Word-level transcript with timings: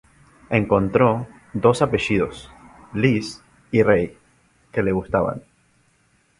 Encontró 0.49 1.27
dos 1.53 1.83
apellidos, 1.83 2.49
Lys 2.91 3.43
y 3.69 3.83
Rey, 3.83 4.17
que 4.71 4.81
le 4.81 4.93
gustaban. 4.93 5.43